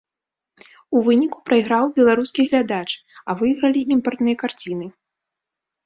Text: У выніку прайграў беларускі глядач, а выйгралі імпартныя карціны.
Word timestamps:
У 0.99 1.01
выніку 1.07 1.37
прайграў 1.51 1.85
беларускі 2.01 2.41
глядач, 2.49 2.89
а 3.29 3.39
выйгралі 3.45 3.87
імпартныя 3.95 4.35
карціны. 4.45 4.85